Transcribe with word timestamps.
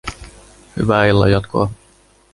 Hyvää 0.77 1.05
illanjatkoa 1.09 1.69